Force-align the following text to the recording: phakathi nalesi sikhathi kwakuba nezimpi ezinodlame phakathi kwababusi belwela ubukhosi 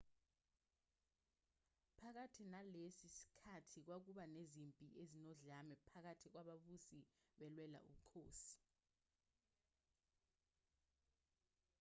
phakathi 1.99 2.43
nalesi 2.53 3.07
sikhathi 3.17 3.79
kwakuba 3.85 4.23
nezimpi 4.35 4.85
ezinodlame 5.01 5.75
phakathi 5.89 6.27
kwababusi 6.33 6.99
belwela 7.37 7.79
ubukhosi 7.89 8.57